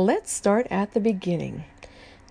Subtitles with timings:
[0.00, 1.64] Let's start at the beginning.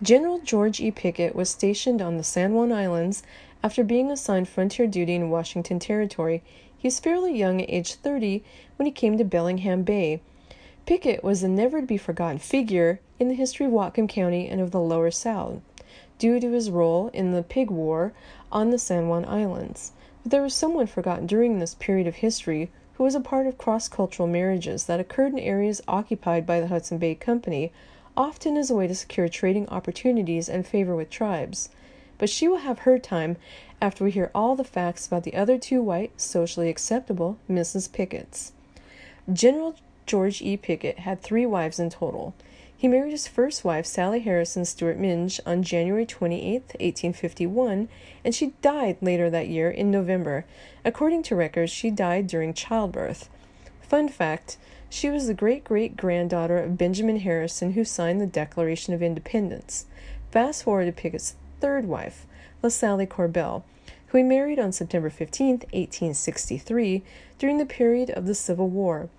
[0.02, 0.90] General George E.
[0.90, 3.22] Pickett was stationed on the San Juan Islands
[3.62, 6.42] after being assigned frontier duty in Washington Territory.
[6.76, 8.44] He was fairly young at age 30
[8.78, 10.20] when he came to Bellingham Bay.
[10.88, 14.60] Pickett was a never to be forgotten figure in the history of Whatcom County and
[14.60, 15.62] of the Lower South,
[16.18, 18.14] due to his role in the Pig War
[18.52, 19.92] on the San Juan Islands.
[20.24, 23.58] But there was someone forgotten during this period of history who was a part of
[23.58, 27.72] cross cultural marriages that occurred in areas occupied by the Hudson Bay Company,
[28.18, 31.70] often as a way to secure trading opportunities and favor with tribes.
[32.18, 33.38] But she will have her time
[33.82, 37.90] after we hear all the facts about the other two white, socially acceptable Mrs.
[37.90, 38.52] Picketts.
[39.32, 40.58] General George E.
[40.58, 42.34] Pickett had three wives in total.
[42.80, 47.90] He married his first wife, Sally Harrison Steuart Minge, on January 28, 1851,
[48.24, 50.46] and she died later that year in November.
[50.86, 53.28] According to records, she died during childbirth.
[53.82, 54.58] Fun fact
[54.90, 59.86] she was the great great granddaughter of Benjamin Harrison, who signed the Declaration of Independence.
[60.32, 62.26] Fast forward to Pickett's third wife,
[62.64, 63.64] LaSalle Corbell,
[64.08, 67.04] who he married on September 15, 1863,
[67.38, 69.10] during the period of the Civil War.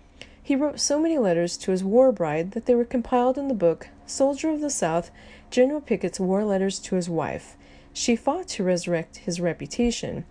[0.51, 3.55] He wrote so many letters to his war bride that they were compiled in the
[3.55, 5.13] book Soldier of the South
[5.49, 7.57] General Pickett's War Letters to His Wife.
[7.93, 10.25] She fought to resurrect his reputation,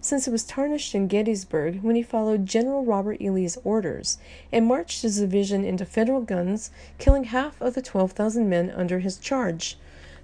[0.00, 3.28] since it was tarnished in Gettysburg when he followed General Robert E.
[3.28, 4.16] Lee's orders
[4.50, 9.18] and marched his division into Federal guns, killing half of the 12,000 men under his
[9.18, 9.76] charge.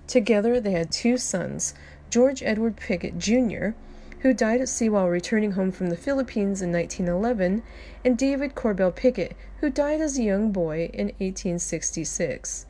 [0.06, 1.74] Together they had two sons,
[2.08, 3.72] George Edward Pickett, Jr.,
[4.22, 7.60] who died at sea while returning home from the Philippines in 1911,
[8.04, 12.66] and David Corbell Pickett, who died as a young boy in 1866.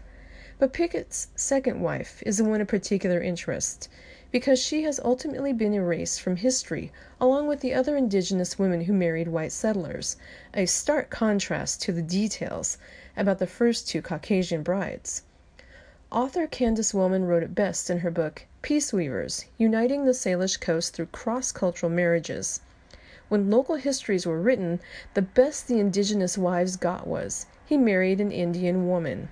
[0.58, 3.90] But Pickett's second wife is the one of particular interest
[4.30, 8.94] because she has ultimately been erased from history along with the other indigenous women who
[8.94, 10.16] married white settlers,
[10.54, 12.78] a stark contrast to the details
[13.14, 15.22] about the first two Caucasian brides.
[16.12, 20.92] Author Candace Wellman wrote it best in her book Peace Weavers Uniting the Salish Coast
[20.92, 22.60] Through Cross Cultural Marriages.
[23.30, 24.80] When local histories were written,
[25.14, 29.30] the best the indigenous wives got was, he married an Indian woman.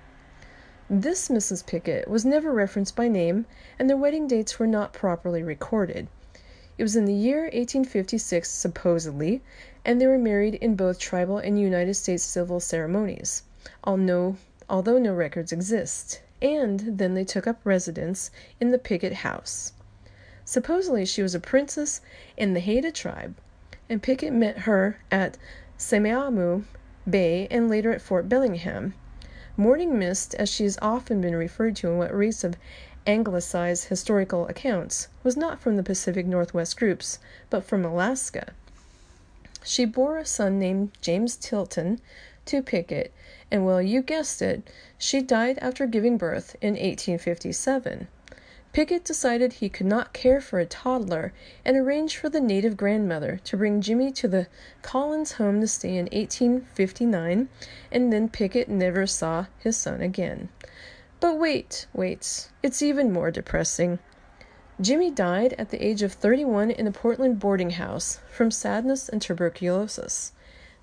[0.89, 1.63] This Mrs.
[1.67, 3.45] Pickett was never referenced by name,
[3.77, 6.07] and their wedding dates were not properly recorded.
[6.79, 9.43] It was in the year 1856, supposedly,
[9.85, 13.43] and they were married in both tribal and United States civil ceremonies,
[13.83, 14.35] although
[14.97, 19.73] no records exist and then they took up residence in the Pickett house.
[20.45, 22.01] Supposedly she was a princess
[22.35, 23.35] in the Haida tribe,
[23.89, 25.37] and Pickett met her at
[25.77, 26.63] Semiahmoo
[27.09, 28.93] Bay and later at Fort Bellingham.
[29.57, 32.55] Morning Mist, as she has often been referred to in what reads of
[33.05, 37.19] anglicized historical accounts, was not from the Pacific Northwest groups,
[37.49, 38.53] but from Alaska.
[39.63, 41.99] She bore a son named James Tilton
[42.45, 43.13] to Pickett,
[43.51, 48.07] and well, you guessed it, she died after giving birth in 1857.
[48.73, 51.33] Pickett decided he could not care for a toddler
[51.65, 54.47] and arranged for the native grandmother to bring Jimmy to the
[54.81, 57.49] Collins home to stay in 1859,
[57.91, 60.47] and then Pickett never saw his son again.
[61.19, 63.99] But wait, wait, it's even more depressing.
[64.79, 69.21] Jimmy died at the age of 31 in a Portland boarding house from sadness and
[69.21, 70.31] tuberculosis.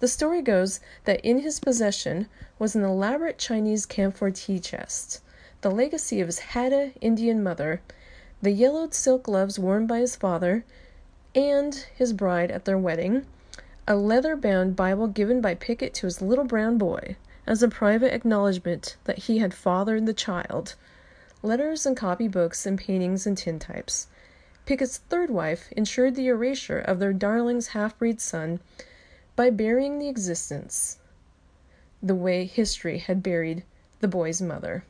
[0.01, 5.21] The story goes that in his possession was an elaborate Chinese camphor tea chest,
[5.63, 7.81] the legacy of his Haida Indian mother,
[8.41, 10.65] the yellowed silk gloves worn by his father
[11.35, 13.27] and his bride at their wedding,
[13.89, 18.15] a leather bound Bible given by Pickett to his little brown boy as a private
[18.15, 20.77] acknowledgment that he had fathered the child,
[21.43, 24.07] letters and copy books and paintings and tintypes.
[24.65, 28.61] Pickett's third wife ensured the erasure of their darling's half breed son
[29.39, 30.99] by burying the existence
[32.03, 33.63] the way history had buried
[34.01, 34.83] the boy's mother.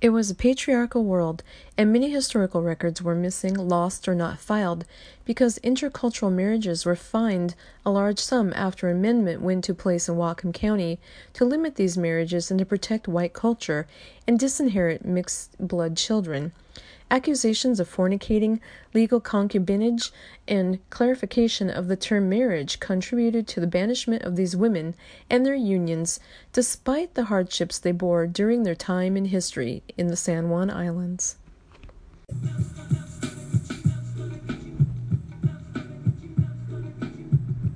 [0.00, 1.42] It was a patriarchal world,
[1.76, 4.84] and many historical records were missing, lost, or not filed
[5.24, 10.54] because intercultural marriages were fined a large sum after amendment went into place in Whatcom
[10.54, 11.00] County
[11.32, 13.88] to limit these marriages and to protect white culture
[14.28, 16.52] and disinherit mixed blood children.
[17.10, 18.60] Accusations of fornicating,
[18.92, 20.10] legal concubinage,
[20.46, 24.94] and clarification of the term marriage contributed to the banishment of these women
[25.30, 26.20] and their unions,
[26.52, 31.36] despite the hardships they bore during their time in history in the San Juan Islands.